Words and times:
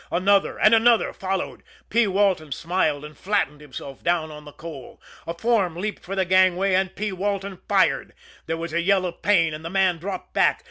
Another 0.11 0.57
and 0.59 0.73
another 0.73 1.13
followed. 1.13 1.61
P. 1.91 2.07
Walton 2.07 2.51
smiled, 2.51 3.05
and 3.05 3.15
flattened 3.15 3.61
himself 3.61 4.03
down 4.03 4.31
on 4.31 4.45
the 4.45 4.51
coal. 4.51 4.99
A 5.27 5.35
form 5.35 5.75
leaped 5.75 6.01
for 6.03 6.15
the 6.15 6.25
gangway 6.25 6.73
and 6.73 6.95
P. 6.95 7.11
Walton 7.11 7.59
fired. 7.69 8.15
There 8.47 8.57
was 8.57 8.73
a 8.73 8.81
yell 8.81 9.05
of 9.05 9.21
pain 9.21 9.53
and 9.53 9.63
the 9.63 9.69
man 9.69 9.99
dropped 9.99 10.33
back. 10.33 10.59